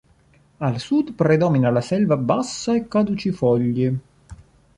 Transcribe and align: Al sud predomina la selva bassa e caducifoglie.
Al 0.67 0.77
sud 0.85 1.11
predomina 1.19 1.69
la 1.73 1.79
selva 1.89 2.17
bassa 2.17 2.75
e 2.75 2.87
caducifoglie. 2.87 3.95